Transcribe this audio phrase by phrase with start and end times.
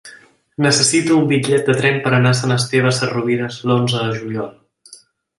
[0.65, 4.49] Necessito un bitllet de tren per anar a Sant Esteve Sesrovires l'onze de juliol.